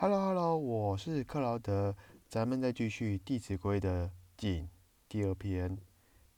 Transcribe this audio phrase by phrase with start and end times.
[0.00, 1.96] Hello Hello，我是克劳德，
[2.28, 4.68] 咱们再继续《弟子规》的谨
[5.08, 5.76] 第二篇。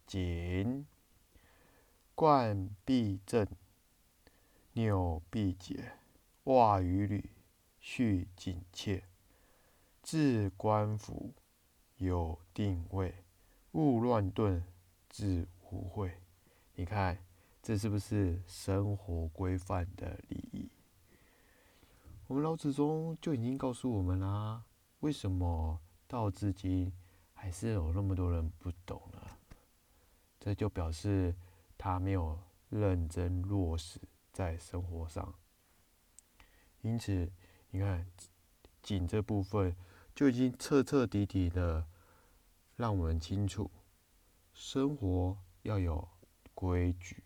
[0.07, 0.87] 谨，
[2.15, 3.47] 冠必正，
[4.73, 5.93] 纽必解，
[6.45, 7.23] 袜与履，
[7.79, 9.03] 序紧切。
[10.03, 11.35] 置冠服，
[11.99, 13.13] 有定位，
[13.73, 14.65] 勿乱顿，
[15.11, 16.13] 致污秽。
[16.77, 17.19] 你看，
[17.63, 20.50] 这是不是生活规范的礼？
[22.31, 24.63] 我们老子中就已经告诉我们啦，
[25.01, 26.93] 为什么到至今
[27.33, 29.19] 还是有那么多人不懂呢？
[30.39, 31.35] 这就表示
[31.77, 32.39] 他没有
[32.69, 34.01] 认真落实
[34.33, 35.35] 在生活上。
[36.83, 37.29] 因此，
[37.71, 38.07] 你看
[38.81, 39.75] “谨”这部分
[40.15, 41.85] 就已经彻彻底底的
[42.77, 43.69] 让我们清楚，
[44.55, 46.09] 生活要有
[46.55, 47.25] 规矩，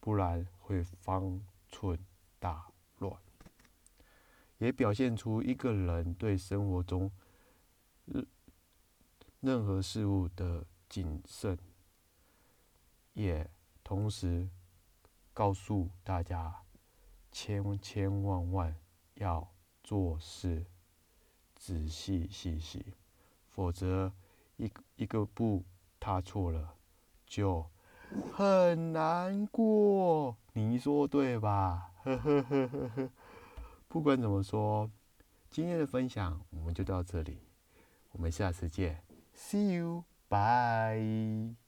[0.00, 1.96] 不然会方寸
[2.40, 2.66] 大
[2.98, 3.16] 乱。
[4.62, 7.10] 也表现出一个人对生活中
[8.04, 8.24] 任
[9.40, 11.58] 任何事物的谨慎，
[13.12, 13.50] 也
[13.82, 14.48] 同时
[15.34, 16.62] 告诉大家，
[17.32, 18.76] 千千万万
[19.14, 20.64] 要做事
[21.56, 22.94] 仔细细细，
[23.48, 24.12] 否则
[24.58, 25.64] 一一个步
[25.98, 26.76] 踏错了，
[27.26, 27.68] 就
[28.32, 30.36] 很难过。
[30.52, 31.90] 你说对吧？
[32.04, 33.10] 呵呵呵呵呵。
[33.92, 34.90] 不管怎么说，
[35.50, 37.42] 今天的分享我们就到这里，
[38.12, 39.04] 我们下次见
[39.36, 41.61] ，See you，bye。